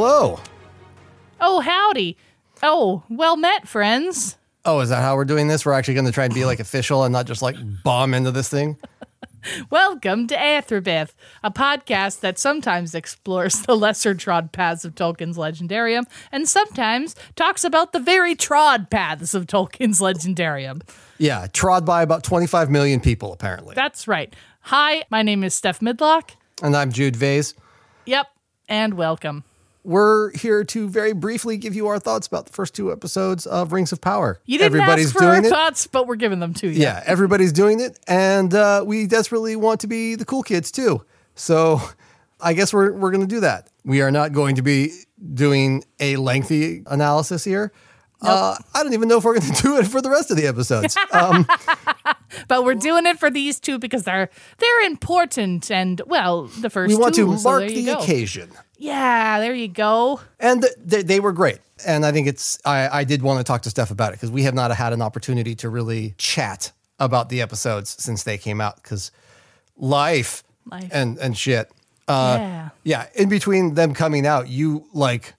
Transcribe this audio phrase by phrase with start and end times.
[0.00, 0.38] Hello.
[1.40, 2.16] Oh, howdy.
[2.62, 4.36] Oh, well met, friends.
[4.64, 5.66] Oh, is that how we're doing this?
[5.66, 8.30] We're actually going to try and be like official and not just like bomb into
[8.30, 8.78] this thing?
[9.70, 16.04] Welcome to Athrabeth, a podcast that sometimes explores the lesser trod paths of Tolkien's legendarium
[16.30, 20.80] and sometimes talks about the very trod paths of Tolkien's legendarium.
[21.18, 23.74] Yeah, trod by about 25 million people, apparently.
[23.74, 24.32] That's right.
[24.60, 26.36] Hi, my name is Steph Midlock.
[26.62, 27.54] and I'm Jude Vase.
[28.06, 28.28] Yep,
[28.68, 29.42] and welcome.
[29.84, 33.72] We're here to very briefly give you our thoughts about the first two episodes of
[33.72, 34.40] Rings of Power.
[34.44, 35.48] You didn't Everybody's ask for doing our it.
[35.50, 36.80] thoughts, but we're giving them to you.
[36.80, 41.04] Yeah, everybody's doing it, and uh, we desperately want to be the cool kids too.
[41.36, 41.80] So
[42.40, 43.70] I guess we're we're going to do that.
[43.84, 44.92] We are not going to be
[45.34, 47.72] doing a lengthy analysis here.
[48.20, 50.36] Uh, I don't even know if we're going to do it for the rest of
[50.36, 50.96] the episodes.
[51.12, 51.46] Um,
[52.46, 56.88] But we're doing it for these two because they're they're important and well, the first
[56.94, 57.98] we want two, to so mark the go.
[57.98, 58.50] occasion.
[58.76, 60.20] Yeah, there you go.
[60.38, 63.44] and th- they, they were great and i think it's i, I did want to
[63.44, 66.72] talk to steph about it because we have not had an opportunity to really chat
[66.98, 69.12] about the episodes since they came out because
[69.76, 70.88] life, Life.
[70.92, 71.70] and and shit
[72.08, 72.68] uh yeah.
[72.84, 75.34] yeah in between them coming out you like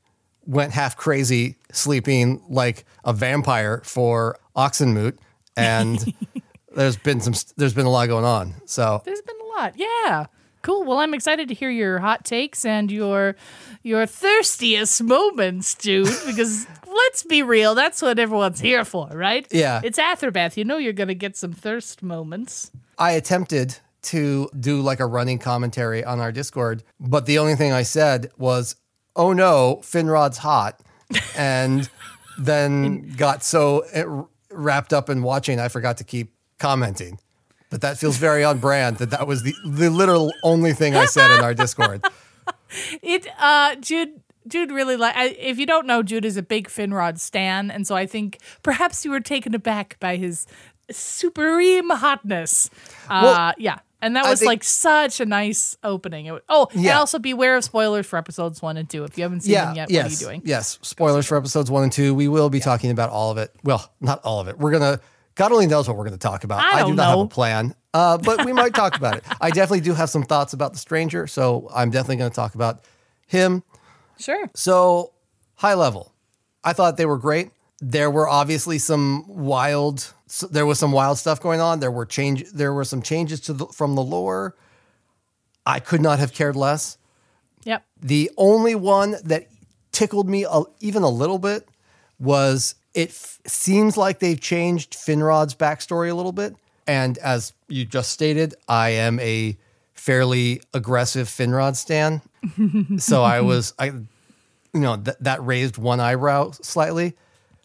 [0.45, 5.17] went half crazy sleeping like a vampire for Oxonmoot
[5.57, 6.13] and
[6.79, 9.73] there's been some there's been a lot going on so There's been a lot.
[9.75, 10.25] Yeah.
[10.61, 10.83] Cool.
[10.83, 13.35] Well, I'm excited to hear your hot takes and your
[13.83, 19.47] your thirstiest moments, dude, because let's be real, that's what everyone's here for, right?
[19.51, 19.81] Yeah.
[19.83, 20.57] It's Athrabeth.
[20.57, 22.71] You know you're going to get some thirst moments.
[22.97, 27.73] I attempted to do like a running commentary on our Discord, but the only thing
[27.73, 28.75] I said was,
[29.15, 30.79] "Oh no, Finrod's hot,"
[31.37, 31.89] and
[32.37, 37.19] then got so uh, wrapped up in watching, I forgot to keep commenting.
[37.71, 38.97] But that feels very on brand.
[38.97, 42.03] That that was the the literal only thing I said in our Discord.
[43.01, 47.19] It uh Jude Jude really like if you don't know Jude is a big Finrod
[47.19, 50.45] stan and so I think perhaps you were taken aback by his
[50.91, 52.69] supreme hotness.
[53.09, 53.79] Uh Well, yeah.
[54.01, 56.27] And that was think- like such a nice opening.
[56.27, 56.99] It oh, and Yeah.
[56.99, 59.03] also beware of spoilers for episodes 1 and 2.
[59.03, 59.65] If you haven't seen Yeah.
[59.65, 60.03] them yet, yes.
[60.03, 60.41] what are you doing?
[60.45, 60.79] Yes.
[60.81, 62.13] Spoilers for episodes one and two.
[62.13, 63.53] We will be talking about all of it.
[63.63, 64.57] Well, not all of it.
[64.57, 64.99] We're gonna.
[65.39, 66.59] God only knows what we're gonna talk about.
[66.59, 69.23] I do don't not have a plan, uh, but we might talk about it.
[69.39, 72.83] I definitely do have some thoughts about the stranger, so I'm definitely gonna talk about
[73.25, 73.63] him.
[74.19, 74.49] Sure.
[74.53, 75.13] So
[75.55, 76.11] high level,
[76.61, 77.51] I thought they were great.
[77.79, 80.13] There were obviously some wild.
[80.51, 81.79] There was some wild stuff going on.
[81.79, 82.43] There were change.
[82.51, 84.57] There were some changes to the, from the lore.
[85.65, 86.97] I could not have cared less.
[87.63, 87.85] Yep.
[88.01, 89.47] The only one that
[89.93, 91.65] tickled me a, even a little bit
[92.19, 96.55] was it f- seems like they've changed Finrod's backstory a little bit.
[96.87, 99.57] And as you just stated, I am a
[99.93, 102.21] fairly aggressive Finrod stan.
[102.97, 104.05] so I was, I, you
[104.73, 107.15] know, th- that raised one eyebrow slightly,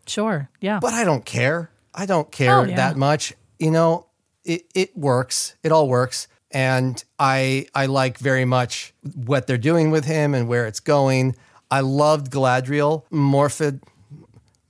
[0.06, 0.50] Sure.
[0.60, 0.80] Yeah.
[0.80, 1.70] but I don't care.
[1.94, 2.76] I don't care Oh, yeah.
[2.76, 3.32] that much.
[3.58, 4.06] You know,
[4.44, 5.54] it, it works.
[5.62, 6.28] It all works.
[6.50, 11.34] And I I like very much what they're doing with him and where it's going.
[11.70, 13.80] I loved Galadriel, Morfydd,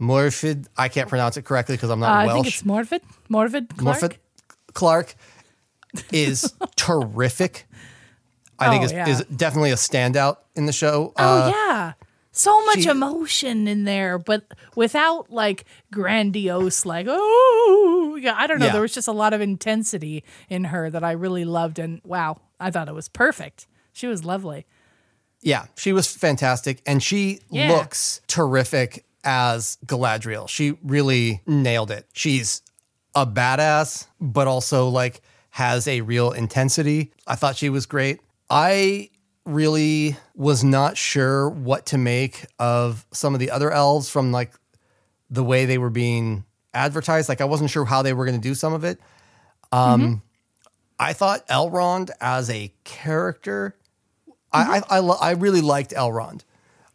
[0.00, 0.66] Morfydd.
[0.76, 2.30] I can't pronounce it correctly because I'm Uh, not I Welsh.
[2.38, 3.00] I think it's Morvid.
[3.30, 3.98] Morvid Clark.
[4.00, 4.16] Morfydd
[4.74, 5.14] Clark
[6.12, 7.66] is terrific.
[8.58, 9.08] I think Oh, is, yeah.
[9.08, 11.12] is definitely a standout in the show.
[11.16, 11.92] Oh Uh, yeah.
[12.32, 14.44] So much she- emotion in there, but
[14.74, 18.66] without like grandiose like oh yeah, I don't know.
[18.66, 18.72] Yeah.
[18.72, 22.40] There was just a lot of intensity in her that I really loved and wow,
[22.58, 23.66] I thought it was perfect.
[23.92, 24.66] She was lovely.
[25.42, 27.70] Yeah, she was fantastic, and she Yeah.
[27.70, 30.48] looks terrific as Galadriel.
[30.48, 32.06] She really nailed it.
[32.12, 32.62] She's
[33.14, 35.20] a badass, but also like
[35.50, 37.12] has a real intensity.
[37.26, 38.20] I thought she was great.
[38.50, 39.10] I
[39.44, 44.52] really was not sure what to make of some of the other elves from like
[45.30, 47.28] the way they were being advertised.
[47.28, 48.98] Like I wasn't sure how they were going to do some of it.
[49.72, 50.22] Um,
[50.98, 53.76] I thought Elrond as a character,
[54.52, 56.42] I I, I, lo- I really liked Elrond.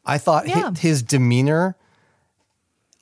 [0.06, 0.72] I thought Yeah.
[0.74, 1.76] his, demeanor.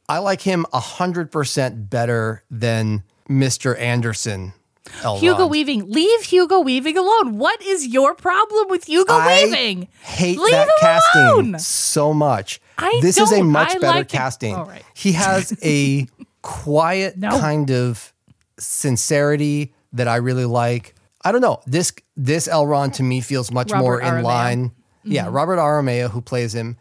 [0.09, 4.53] I like him a hundred percent better than Mister Anderson.
[5.01, 5.19] Elrond.
[5.19, 7.37] Hugo Weaving, leave Hugo Weaving alone.
[7.37, 9.89] What is your problem with Hugo I Weaving?
[10.01, 11.59] hate Leave that casting alone.
[11.59, 12.61] so much.
[12.77, 14.55] I this is a much I better like casting.
[14.55, 14.83] Right.
[14.93, 16.07] He has a
[16.41, 17.37] quiet No.
[17.37, 18.13] kind of
[18.57, 20.95] sincerity that I really like.
[21.23, 21.59] I don't know.
[21.67, 24.23] This this Elrond to me feels much Robert more in Aramayo.
[24.23, 24.69] line.
[24.69, 25.11] Mm-hmm.
[25.11, 26.77] Yeah, Robert Aramayo, who plays him,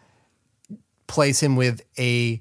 [1.08, 2.40] plays him with a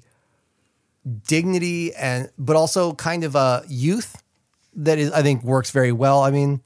[1.26, 4.22] dignity and but also kind of a youth
[4.74, 6.22] that is I think works very well.
[6.22, 6.60] I mean,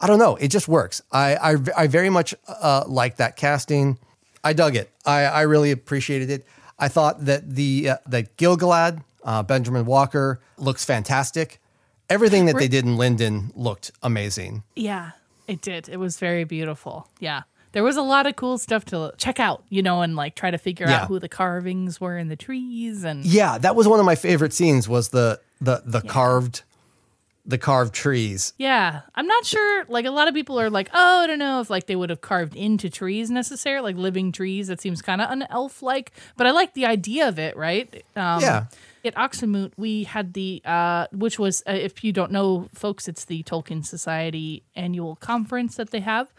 [0.00, 0.36] I don't know.
[0.36, 1.02] It just works.
[1.12, 3.98] I I, I very much uh, like that casting.
[4.44, 4.90] I dug it.
[5.04, 6.46] I, I really appreciated it.
[6.78, 11.60] I thought that the uh, that Gilgalad, uh, Benjamin Walker, looks fantastic.
[12.08, 14.62] Everything that they did in Lindon looked amazing.
[14.76, 15.12] Yeah,
[15.48, 15.88] it did.
[15.88, 17.08] It was very beautiful.
[17.18, 17.42] Yeah.
[17.72, 20.50] There was a lot of cool stuff to check out, you know, and like try
[20.50, 21.02] to figure Yeah.
[21.02, 24.14] out who the carvings were in the trees and Yeah, that was one of my
[24.14, 24.88] favorite scenes.
[24.88, 26.62] Was the the the carved
[27.48, 28.54] the carved trees.
[28.58, 29.84] Yeah, I'm not sure.
[29.88, 32.10] Like a lot of people are like, oh, I don't know if like they would
[32.10, 34.66] have carved into trees necessarily, like living trees.
[34.66, 37.56] That seems kind of unelf like, but I like the idea of it.
[37.56, 38.04] Right?
[38.16, 38.64] Um, Yeah.
[39.04, 43.24] At Oxonmoot, we had the, uh, which was, uh, if you don't know, folks, it's
[43.26, 46.32] the Tolkien Society annual conference that they have.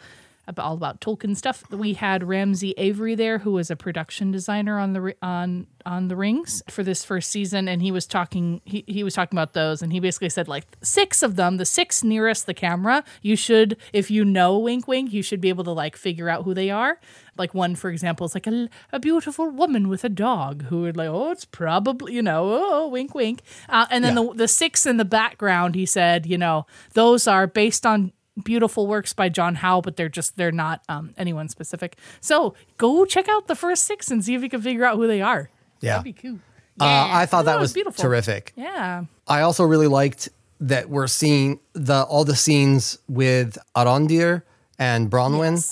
[0.49, 1.69] About, all about Tolkien stuff.
[1.71, 6.15] We had Ramsey Avery there, who was a production designer on the on on the
[6.15, 8.61] Rings for this first season, and he was talking.
[8.63, 11.65] He, he was talking about those, and he basically said like six of them, the
[11.65, 15.65] six nearest the camera, you should, if you know Wink Wink, you should be able
[15.65, 16.97] to like figure out who they are.
[17.37, 20.95] Like one, for example, is like a, a beautiful woman with a dog who would
[20.97, 24.23] like, oh, it's probably you know, oh, Wink Wink, uh, and then Yeah.
[24.23, 28.87] the the six in the background, he said, you know, those are based on beautiful
[28.87, 31.97] works by John Howe, but they're just they're not um, anyone specific.
[32.21, 35.07] So go check out the first six and see if you can figure out who
[35.07, 35.49] they are.
[35.81, 35.97] Yeah.
[35.97, 36.39] That'd be cool.
[36.79, 38.01] Uh, I thought that was beautiful.
[38.01, 38.53] terrific.
[38.55, 39.05] Yeah.
[39.27, 40.29] I also really liked
[40.59, 44.43] that we're seeing the all the scenes with Arondir
[44.77, 45.63] and Bronwyn.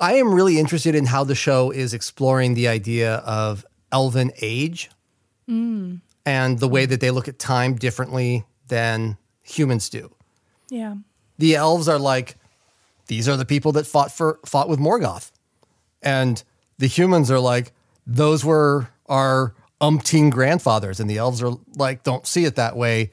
[0.00, 4.90] I am really interested in how the show is exploring the idea of elven age
[5.48, 10.14] and the way that they look at time differently than humans do.
[10.68, 10.96] Yeah.
[11.38, 12.36] The elves are like,
[13.06, 15.30] these are the people that fought for fought with Morgoth.
[16.02, 16.42] And
[16.78, 17.72] the humans are like,
[18.06, 21.00] those were our umpteen grandfathers.
[21.00, 23.12] And the elves are like, don't see it that way.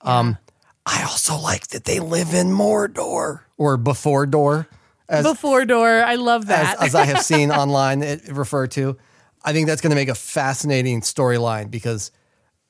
[0.00, 0.38] Um,
[0.84, 4.68] I also like that they live in Mordor or before door,
[5.08, 5.88] as, Before door.
[5.88, 6.82] I love as, that.
[6.82, 8.96] as I have seen online it referred to.
[9.44, 12.10] I think that's going to make a fascinating storyline because,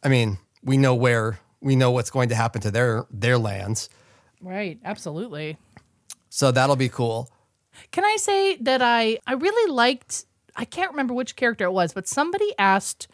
[0.03, 3.89] I mean, we know where we know what's going to happen to their their lands,
[4.47, 4.79] right.
[4.85, 5.59] Absolutely.
[6.29, 7.31] so that'll be cool.
[7.91, 10.25] Can I say that I I really liked
[10.57, 13.09] I can't remember which character it was, but somebody asked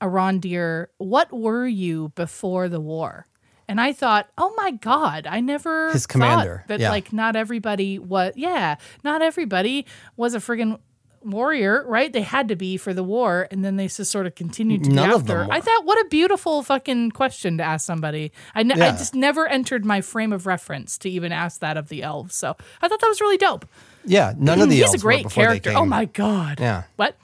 [0.00, 3.26] Arondir, "What were you before the war?"
[3.66, 6.90] And I thought, "Oh my god, I never His thought commander, that yeah.
[6.90, 9.86] like not everybody was yeah, not everybody
[10.16, 10.78] was a friggin'
[11.22, 12.12] warrior, right?
[12.12, 14.90] They had to be for the war, and then they just sort of continued to
[14.90, 15.46] None be after.
[15.50, 18.32] I thought, what a beautiful fucking question to ask somebody.
[18.54, 21.88] I, ne- I just never entered my frame of reference to even ask that of
[21.88, 22.34] the elves.
[22.34, 23.66] So I thought that was really dope.
[24.04, 25.72] Yeah, none of the He's elves a great character.
[25.74, 26.60] Oh my god.
[26.60, 26.84] Yeah.
[26.96, 27.16] What?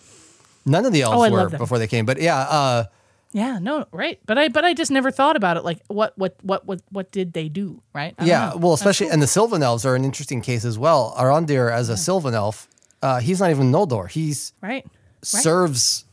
[0.66, 2.84] None of the elves Oh, were before they came, but yeah, uh,
[3.32, 4.18] Yeah, no, right.
[4.26, 7.10] But I but I just never thought about it like what what what what what
[7.10, 8.14] did they do, right?
[8.18, 8.54] I yeah.
[8.54, 11.14] Well, especially and the Sylvan elves are an interesting case as well.
[11.18, 12.68] Arondir as a Sylvan elf,
[13.04, 14.10] uh, he's not even Noldor.
[14.10, 14.86] He's right.
[15.22, 16.06] serves,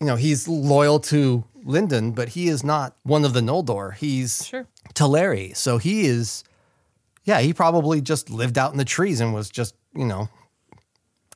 [0.00, 3.94] you know, he's loyal to Lindon, but he is not one of the Noldor.
[3.94, 4.66] He's Sure.
[4.94, 6.42] Teleri, so he is.
[7.24, 10.28] Yeah, he probably just lived out in the trees and was just you know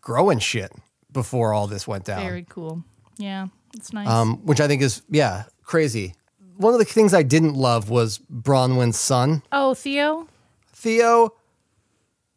[0.01, 0.73] growing shit
[1.13, 2.23] before all this went down.
[2.23, 2.83] Very cool.
[3.19, 4.09] Yeah, it's nice.
[4.09, 6.15] um, which I think is yeah crazy.
[6.57, 10.29] One of the things I didn't love was Bronwyn's son oh, Theo,
[10.73, 11.35] Theo.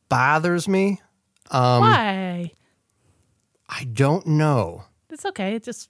[0.10, 1.00] Bothers me.
[1.50, 2.52] Um, why?
[3.70, 4.84] I don't know.
[5.10, 5.56] It's okay.
[5.56, 5.90] It just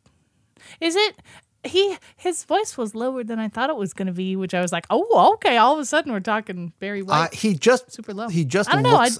[0.80, 1.16] is it.
[1.64, 4.62] He his voice was lower than I thought it was going to be, which I
[4.62, 5.58] was like, oh, okay.
[5.58, 7.34] All of a sudden, we're talking very Uh, white.
[7.34, 8.30] he just Super low.
[8.30, 9.20] He just I don't know, looks.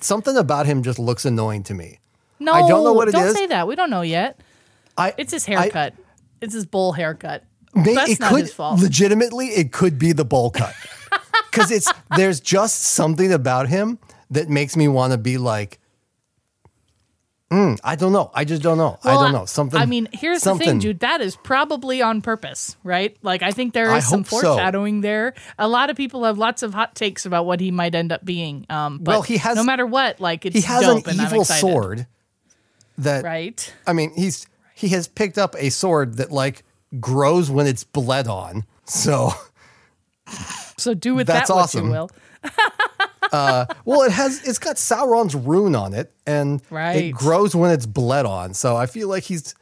[0.00, 1.98] something about him just looks annoying to me.
[2.38, 3.34] no, I don't know what it don't is.
[3.34, 3.66] say that.
[3.66, 4.40] We don't know yet.
[4.96, 5.94] I It's his I- haircut.
[6.40, 7.42] it's his bowl haircut.
[7.74, 8.78] That's it not could his fault.
[8.80, 10.72] legitimately it could be the bowl cut
[11.50, 13.98] because it's there's just something about him
[14.34, 15.78] that makes me want to be like
[17.50, 20.42] mm, i don't know i just don't know i don't know something I mean, here's
[20.42, 21.00] the thing, Jude.
[21.00, 23.16] That is probably on purpose, right?
[23.22, 24.40] Like, I think there is some hope so.
[24.54, 25.34] foreshadowing there.
[25.58, 28.24] A lot of people have lots of hot takes about what he might end up
[28.24, 28.64] being.
[28.70, 31.44] Um, but Well, he has- no matter what, like it's he has dope, an evil
[31.44, 32.06] sword
[32.98, 33.74] that right?
[33.88, 36.62] i mean he's he has picked up a sword that like
[37.00, 39.32] grows when it's bled on so
[40.76, 41.86] So do with That's that what awesome.
[41.86, 42.10] you will.
[43.32, 46.96] well it has it's got sauron's rune on it and Right.
[47.06, 49.54] it grows when it's bled on so i feel like he's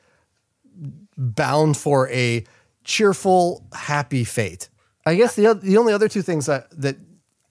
[1.17, 2.45] bound for a
[2.85, 4.69] cheerful happy fate
[5.07, 6.97] i guess the, the only other two things that that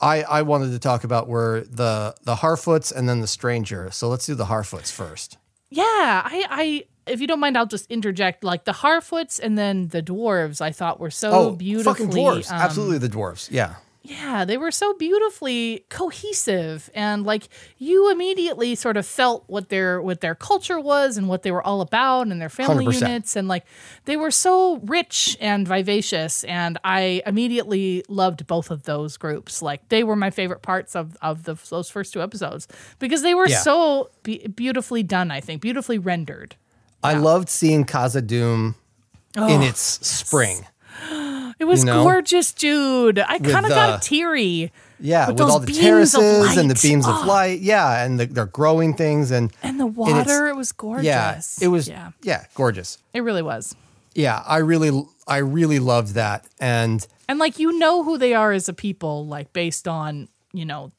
[0.03, 3.91] I, I wanted to talk about were the the Harfoots and then the stranger.
[3.91, 5.37] So let's do the Harfoots first.
[5.69, 8.43] Yeah, I, I, if you don't mind, I'll just interject.
[8.43, 11.91] Like the Harfoots and then the dwarves, I thought were so beautifully.
[11.91, 12.51] Oh, fucking dwarves!
[12.51, 13.51] um, Absolutely, the dwarves.
[13.51, 19.69] Yeah, yeah, they were so beautifully cohesive and like you immediately sort of felt what
[19.69, 22.93] their what their culture was and what they were all about and their family 100%.
[23.01, 23.63] units and like
[24.05, 29.61] they were so rich and vivacious and I immediately loved both of those groups.
[29.61, 32.67] Like they were my favorite parts of of the, those first two episodes
[32.97, 33.59] because they were Yeah.
[33.59, 36.55] so be- beautifully done, I think, beautifully rendered.
[37.03, 38.75] I loved seeing Khazad-dûm
[39.37, 40.65] Oh, in its spring.
[41.59, 42.03] It was You know?
[42.03, 43.19] gorgeous, dude.
[43.19, 44.71] I kind of got teary.
[45.03, 47.21] Yeah, With with, all the terraces and the beams Oh.
[47.21, 47.59] of light.
[47.61, 51.05] Yeah, and the, they're growing things and And the water, it was gorgeous.
[51.05, 52.45] yeah, it was Yeah, yeah.
[52.53, 52.99] gorgeous.
[53.13, 53.75] it really was.
[54.13, 54.91] Yeah, I really
[55.27, 59.25] I really loved that and And like you know who they are as a people,
[59.25, 60.91] like based on you know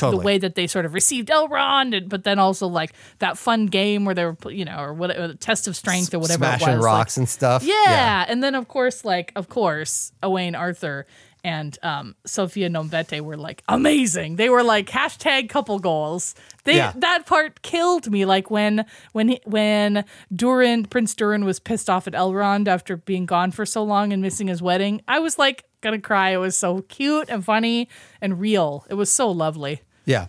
[0.00, 3.38] totally the way that they sort of received Elrond, and, but then also like that
[3.38, 6.44] fun game where they were you know or what uh, test of strength or whatever
[6.44, 6.84] smashing it was.
[6.84, 7.62] like- rocks and stuff.
[7.62, 8.24] yeah.
[8.28, 11.06] and then of course like of course Owain Arthur
[11.42, 14.36] and um, Sophia Nomvete were like amazing.
[14.36, 16.34] They were like hashtag couple goals.
[16.64, 16.92] They Yeah.
[16.96, 18.26] that part killed me.
[18.26, 20.04] Like when when he, when
[20.34, 24.20] Durin Prince Durin was pissed off at Elrond after being gone for so long and
[24.20, 25.00] missing his wedding.
[25.08, 26.30] I was like gonna cry.
[26.30, 27.88] It was so cute and funny
[28.20, 28.84] and real.
[28.90, 29.80] It was so lovely.
[30.10, 30.26] Yeah.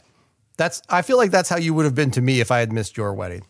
[0.57, 2.71] That's I feel like that's how you would have been to me if I had
[2.71, 3.43] missed your wedding.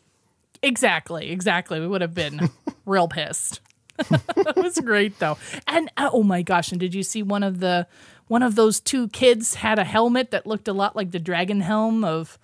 [0.63, 1.79] Exactly, exactly.
[1.79, 2.49] We would have been
[2.85, 3.59] real pissed.
[4.09, 5.37] it was great though.
[5.67, 7.87] And uh, oh my gosh, and did you see one of the
[8.27, 11.59] one of those two kids had a helmet that looked a lot like the dragon
[11.61, 12.39] helm of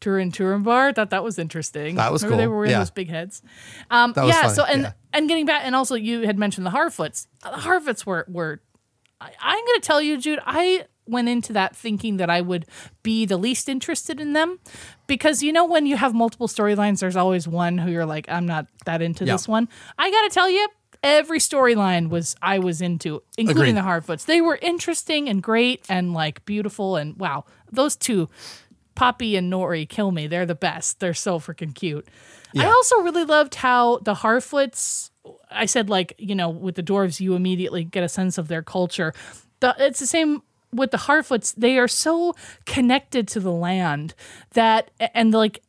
[0.00, 0.92] Túrin Turambar?
[0.94, 1.94] Thought that was interesting.
[1.96, 2.78] That was Remember they were wearing Yeah.
[2.80, 3.42] those big heads.
[3.90, 4.92] Um That was yeah, funny, so and yeah.
[5.12, 7.26] and getting back and also you had mentioned the Harfoots.
[7.44, 8.60] Uh, The Harfoots were were
[9.20, 12.66] I, I'm going to tell you, Jude, I went into that thinking that I would
[13.02, 14.58] be the least interested in them
[15.06, 18.46] because you know when you have multiple storylines, there's always one who you're like, I'm
[18.46, 19.34] not that into Yeah.
[19.34, 19.68] this one.
[19.98, 20.68] I got to tell you,
[21.02, 23.84] every storyline was I was into, including Agreed.
[23.84, 24.26] the Harfoots.
[24.26, 28.28] They were interesting and great and like beautiful and wow, those two.
[28.96, 30.26] Poppy and Nori kill me.
[30.26, 31.00] They're the best.
[31.00, 32.06] They're so freaking cute.
[32.58, 35.08] I also really loved how the Harfoots.
[35.50, 38.62] I said like you know with the dwarves you immediately get a sense of their
[38.62, 39.14] culture.
[39.60, 41.54] The, it's the same with the Harfoots.
[41.56, 42.34] They are so
[42.66, 44.14] connected to the land
[44.52, 45.62] that and like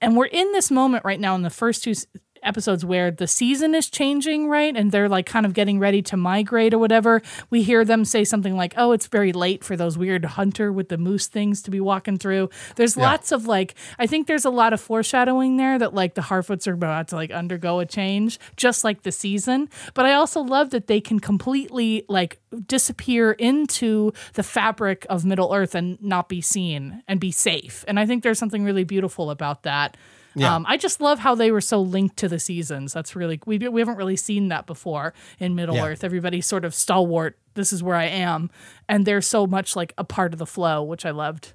[0.00, 1.94] and we're in this moment right now in the first two
[2.42, 4.76] episodes where the season is changing, right?
[4.76, 7.22] And they're like kind of getting ready to migrate or whatever.
[7.50, 10.88] We hear them say something like, "Oh, it's very late for those weird hunter with
[10.88, 14.50] the moose things to be walking through." There's lots of like I think there's a
[14.50, 18.38] lot of foreshadowing there that like the Harfoots are about to like undergo a change,
[18.56, 19.68] just like the season.
[19.94, 25.52] But I also love that they can completely like disappear into the fabric of Middle
[25.54, 27.84] Earth and not be seen and be safe.
[27.88, 29.96] And I think there's something really beautiful about that.
[30.34, 30.54] Yeah.
[30.54, 32.92] Um, I just love how they were so linked to the seasons.
[32.92, 35.86] That's really we we haven't really seen that before in Middle Yeah.
[35.88, 36.04] Earth.
[36.04, 37.36] Everybody's sort of stalwart.
[37.54, 38.48] This is where I am,
[38.88, 41.52] and they're so much like a part of the flow, which I loved.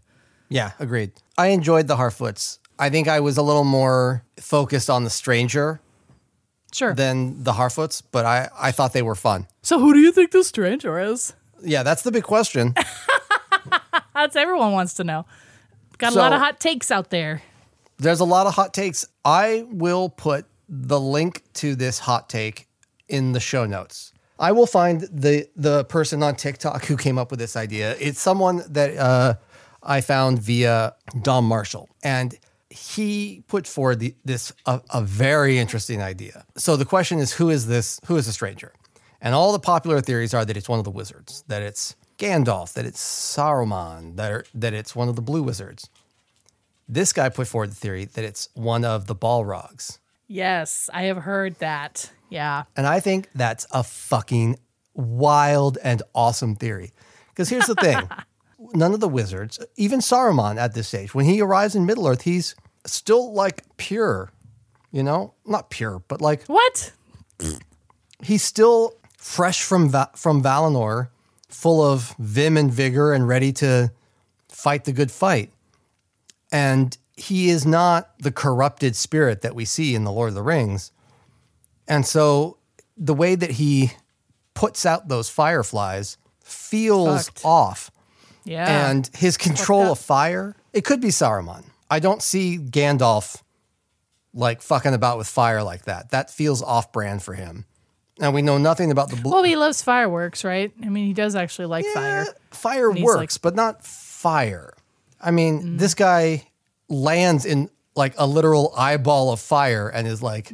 [0.49, 1.11] Yeah, agreed.
[1.37, 2.59] I enjoyed the Harfoots.
[2.77, 5.79] I think I was a little more focused on the stranger
[6.73, 6.93] Sure.
[6.93, 9.47] than the Harfoots, but I, I thought they were fun.
[9.61, 11.33] so who do you think the stranger is?
[11.63, 12.75] Yeah, that's the big question.
[14.13, 15.25] That's everyone wants to know.
[15.97, 17.41] Got a lot of hot takes out there.
[17.97, 19.05] There's a lot of hot takes.
[19.23, 22.67] I will put the link to this hot take
[23.07, 24.11] in the show notes.
[24.37, 27.95] I will find the the person on TikTok who came up with this idea.
[27.99, 29.35] It's someone that uh,
[29.81, 32.37] I found via Dom Marshall, and
[32.69, 36.45] he put forward the, this a, a very interesting idea.
[36.57, 37.99] So the question is, who is this?
[38.07, 38.73] Who is the stranger?
[39.21, 42.73] And all the popular theories are that it's one of the wizards, that it's Gandalf,
[42.73, 45.89] that it's Saruman, that are, that it's one of the blue wizards.
[46.87, 49.99] This guy put forward the theory that it's one of the Balrogs.
[50.27, 52.11] Yes, I have heard that.
[52.29, 52.63] Yeah.
[52.75, 54.57] And I think that's a fucking
[54.93, 56.93] wild and awesome theory.
[57.29, 58.07] Because here's the thing
[58.73, 62.21] none of the wizards, even Saruman at this stage, when he arrives in Middle Earth,
[62.23, 64.31] he's still like pure,
[64.91, 65.33] you know?
[65.45, 66.91] Not pure, but like What?
[68.23, 71.09] he's still fresh from Va- from Valinor,
[71.49, 73.91] full of vim and vigor and ready to
[74.49, 75.51] fight the good fight.
[76.55, 80.41] And he is not the corrupted spirit that we see in the Lord of the
[80.41, 80.91] Rings.
[81.85, 82.57] And so
[82.95, 83.91] the way that he
[84.53, 87.41] puts out those fireflies feels Fucked.
[87.43, 87.91] off.
[88.45, 88.89] Yeah.
[88.89, 91.65] And his control of fire, it could be Saruman.
[91.91, 93.41] I don't see Gandalf
[94.33, 96.11] like fucking about with fire like that.
[96.11, 97.65] That feels off brand for him.
[98.21, 99.33] And we know nothing about the blue.
[99.33, 100.71] well, he loves fireworks, right?
[100.81, 102.25] I mean, he does actually like fire.
[102.51, 104.73] Fire he's works, like- but not fire.
[105.25, 105.77] I mean, mm-hmm.
[105.77, 106.47] this guy
[106.87, 110.53] lands in like a literal eyeball of fire and is like,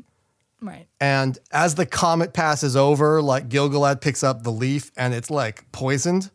[0.62, 0.88] Right.
[1.00, 5.70] and as the comet passes over, like Gilgalad picks up the leaf and it's like
[5.72, 6.30] poisoned.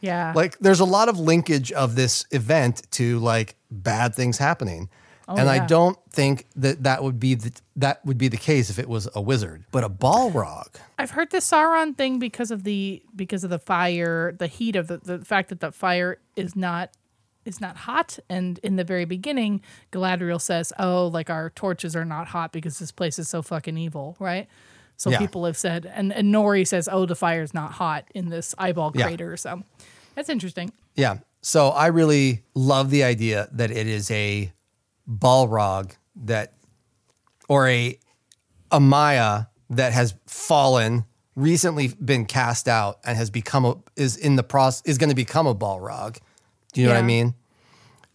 [0.00, 0.32] Yeah.
[0.34, 4.88] Like there's a lot of linkage of this event to like bad things happening.
[5.26, 8.36] Oh, and I Oh, don't think that that would be the, that would be the
[8.36, 10.68] case if it was a wizard, but a Balrog.
[10.98, 14.86] I've heard the Sauron thing because of the because of the fire, the heat of
[14.88, 16.90] the, the fact that the fire is not
[17.44, 18.18] is not hot.
[18.28, 19.60] And in the very beginning,
[19.92, 23.76] Galadriel says, "Oh, like our torches are not hot because this place is so fucking
[23.76, 24.48] evil," right?
[24.96, 25.18] So Yeah.
[25.18, 28.92] people have said, and, and Nori says, "Oh, the fire's not hot in this eyeball
[28.94, 29.06] Yeah.
[29.06, 29.62] crater." So
[30.14, 30.72] that's interesting.
[30.94, 31.18] Yeah.
[31.42, 34.52] So I really love the idea that it is a
[35.10, 36.54] Balrog that,
[37.48, 37.98] or a
[38.70, 41.04] a Maia that has fallen,
[41.36, 45.16] recently been cast out, and has become a is in the process is going to
[45.16, 46.18] become a Balrog.
[46.74, 47.34] Do you know what I mean?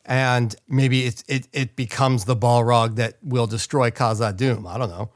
[0.06, 4.68] And maybe it it it becomes the Balrog that will destroy Khazad-dûm.
[4.68, 5.10] I don't know.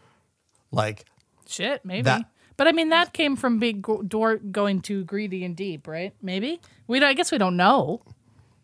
[0.71, 1.05] Like
[1.47, 2.03] Shit, maybe.
[2.03, 5.87] That- but I mean, that came from big go- door going too greedy and deep,
[5.87, 6.13] right?
[6.21, 6.99] Maybe we.
[6.99, 8.01] Don't, I guess we don't know.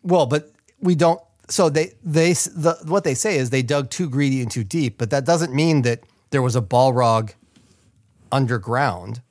[0.04, 1.20] Well, but we don't.
[1.50, 5.00] So they they the, what they say is they dug too greedy and too deep,
[5.00, 7.34] but that doesn't mean that there was a Balrog
[8.32, 9.22] underground.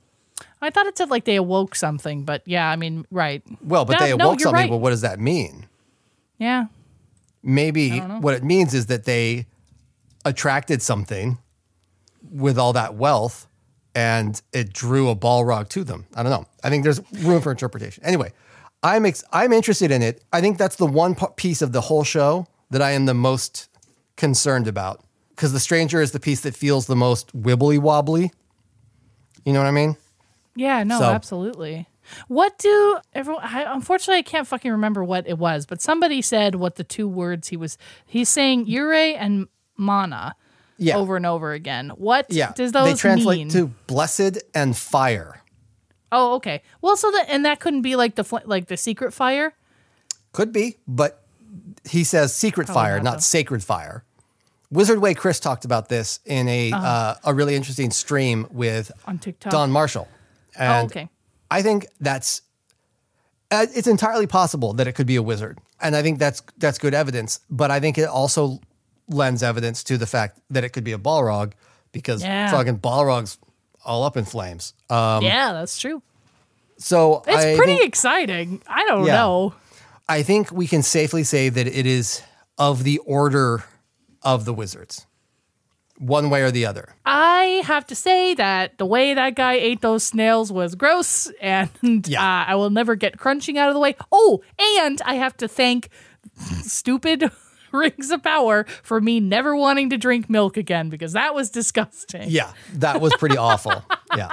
[0.61, 3.43] I thought it said like they awoke something, but yeah, I mean, right.
[3.63, 4.63] Well, but Yeah, they awoke you're something.
[4.63, 4.71] right.
[4.71, 5.67] Well, what does that mean?
[6.39, 6.67] Yeah.
[7.43, 9.47] Maybe what it means is that they
[10.25, 11.39] attracted something
[12.31, 13.47] with all that wealth,
[13.95, 16.07] and it drew a Balrog to them.
[16.15, 16.47] I don't know.
[16.65, 18.05] I think there's room for interpretation.
[18.05, 18.33] Anyway,
[18.83, 20.23] I'm ex- I'm interested in it.
[20.33, 23.15] I think that's the one p- piece of the whole show that I am the
[23.15, 23.69] most
[24.17, 25.01] concerned about
[25.31, 28.33] because the stranger is the piece that feels the most wibbly wobbly.
[29.45, 29.97] You know what I mean?
[30.59, 31.87] Yeah, no, So- absolutely.
[32.27, 33.43] What do everyone?
[33.45, 37.07] I, unfortunately, I can't fucking remember what it was, but somebody said what the two
[37.07, 37.77] words he was.
[38.07, 40.35] He's saying Ure and Mana
[40.79, 40.97] Yeah.
[40.97, 41.91] over and over again.
[41.97, 42.53] What Yeah.
[42.53, 43.49] does those they translate mean?
[43.51, 45.43] to blessed and fire.
[46.11, 46.63] oh, okay.
[46.81, 49.53] Well, so that and that couldn't be like the fl- like the secret fire.
[50.33, 51.23] Could be, but
[51.91, 54.03] he says secret fire, not, not sacred fire.
[54.71, 59.11] Wizard Way Chris talked about this in a uh, a really interesting stream with Uh-huh.
[59.11, 59.53] On TikTok.
[59.53, 60.09] Don Marshall.
[60.59, 61.09] Oh, okay.
[61.51, 62.43] I think that's
[63.51, 66.79] uh, it's entirely possible that it could be a wizard, and I think that's that's
[66.79, 67.41] good evidence.
[67.49, 68.61] But I think it also
[69.09, 71.53] lends evidence to the fact that it could be a Balrog
[71.93, 72.51] because Yeah.
[72.51, 73.39] fucking Balrog's
[73.85, 74.75] all up in flames.
[74.91, 76.03] Um, yeah, that's true.
[76.77, 78.63] so It's I pretty think- exciting.
[78.69, 79.15] I don't Yeah.
[79.15, 79.55] know.
[80.09, 82.23] I think we can safely say that it is
[82.59, 83.65] of the order
[84.23, 85.07] of the wizards,
[85.99, 86.95] one way or the other.
[87.05, 91.71] I have to say that the way that guy ate those snails was gross, and
[92.07, 92.23] Yeah.
[92.23, 93.97] uh, I will never get crunching out of the way.
[94.13, 94.43] Oh,
[94.79, 95.89] and I have to thank
[96.63, 97.31] stupid
[97.73, 102.25] Rings of Power for me never wanting to drink milk again because that was disgusting.
[102.31, 103.85] Yeah, that was pretty awful.
[104.17, 104.31] Yeah,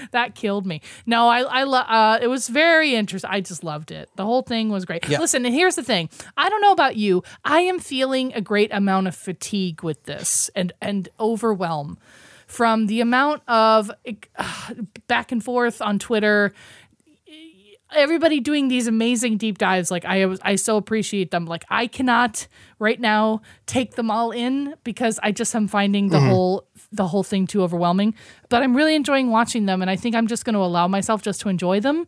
[0.12, 0.80] That killed me.
[1.04, 3.30] No, I, I, lo- uh, it was very interesting.
[3.30, 4.08] I just loved it.
[4.16, 5.08] The whole thing was great.
[5.08, 5.18] Yeah.
[5.18, 6.08] Listen, and here's the thing.
[6.36, 7.22] I don't know about you.
[7.44, 11.98] I am feeling a great amount of fatigue with this and and overwhelm
[12.46, 13.90] from the amount of
[14.38, 14.74] uh,
[15.08, 16.52] back and forth on Twitter.
[17.94, 21.46] Everybody doing these amazing deep dives, like I was, I so appreciate them.
[21.46, 22.48] Like I cannot
[22.80, 26.28] right now take them all in because I just am finding the mm-hmm.
[26.28, 28.14] whole the whole thing too overwhelming.
[28.48, 31.22] But I'm really enjoying watching them, and I think I'm just going to allow myself
[31.22, 32.06] just to enjoy them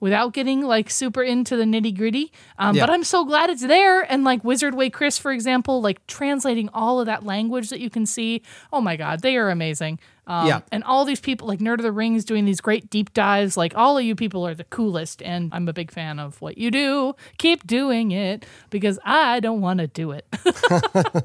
[0.00, 2.32] without getting like super into the nitty gritty.
[2.58, 2.86] Um, Yeah.
[2.86, 4.00] But I'm so glad it's there.
[4.10, 7.90] And like Wizard Way Chris, for example, like translating all of that language that you
[7.90, 8.42] can see.
[8.72, 10.00] Oh my God, they are amazing.
[10.26, 10.60] Um, Yeah.
[10.72, 13.56] And all these people, like Nerd of the Rings, doing these great deep dives.
[13.58, 15.22] Like all of you people are the coolest.
[15.22, 17.14] And I'm a big fan of what you do.
[17.38, 20.26] Keep doing it because I don't want to do it.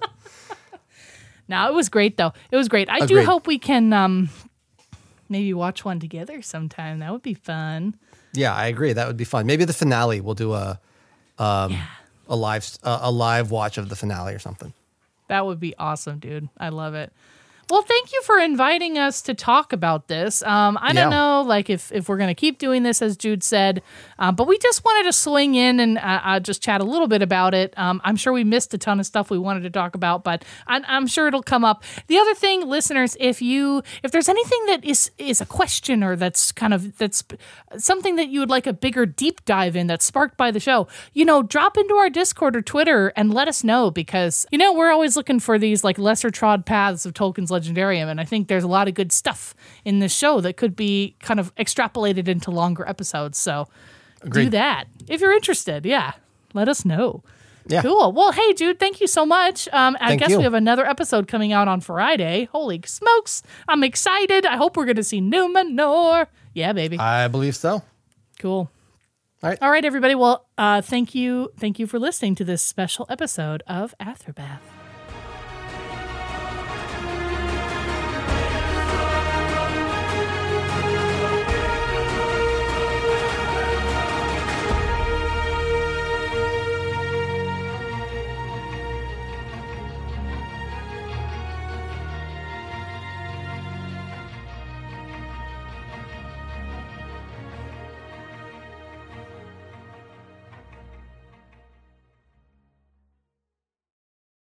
[1.48, 2.34] no, it was great though.
[2.52, 2.90] It was great.
[2.90, 4.30] I do hope we can um,
[5.30, 7.00] maybe watch one together sometime.
[7.00, 7.96] That would be fun.
[8.38, 8.94] Yeah, I agree.
[8.94, 9.46] That would be fun.
[9.46, 10.22] Maybe the finale.
[10.22, 10.80] We'll do a
[11.38, 11.78] um,
[12.28, 14.74] a live uh, a live watch of the finale or something.
[15.28, 16.50] That would be awesome, dude.
[16.58, 17.12] I love it.
[17.68, 20.44] Well, thank you for inviting us to talk about this.
[20.44, 23.82] Um, I don't know, like if if we're gonna keep doing this, as Jude said,
[24.20, 27.08] um, but we just wanted to swing in and uh, uh, just chat a little
[27.08, 27.74] bit about it.
[27.76, 30.46] Um, I'm sure we missed a ton of stuff we wanted to talk about, but
[30.68, 31.84] I'm, I'm sure it'll come up.
[32.06, 36.16] The other thing, listeners, if you if there's anything that is is a question or
[36.16, 37.24] that's kind of that's
[37.78, 40.88] something that you would like a bigger deep dive in that's sparked by the show,
[41.14, 44.72] you know, drop into our Discord or Twitter and let us know because you know
[44.72, 48.48] we're always looking for these like lesser trod paths of Tolkien's Legendarium, and I think
[48.48, 52.28] there's a lot of good stuff in this show that could be kind of extrapolated
[52.28, 53.38] into longer episodes.
[53.38, 53.68] So
[54.32, 55.86] do that if you're interested.
[55.86, 56.14] Yeah,
[56.54, 57.24] let us know.
[57.68, 57.82] Yeah.
[57.82, 58.12] Cool.
[58.12, 59.68] Well, hey, dude, thank you so much.
[59.70, 60.38] Um, I Thank guess you.
[60.38, 62.48] we have another episode coming out on Friday.
[62.52, 63.42] Holy smokes.
[63.68, 64.46] I'm excited.
[64.46, 66.28] I hope we're going to see Numenor.
[66.54, 67.00] Yeah, baby.
[67.00, 67.82] I believe so.
[68.40, 68.70] Cool.
[69.42, 69.58] All right.
[69.62, 70.16] All right, everybody.
[70.16, 74.60] Well, uh, thank you, thank you for listening to this special episode of Athrabeth.